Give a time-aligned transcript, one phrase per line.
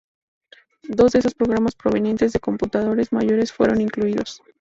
[0.89, 4.41] Dos de esos programas provenientes de computadores mayores fueron incluidos.